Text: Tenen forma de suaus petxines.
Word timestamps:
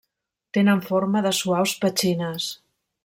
Tenen 0.57 0.79
forma 0.87 1.23
de 1.27 1.33
suaus 1.41 1.75
petxines. 1.85 2.49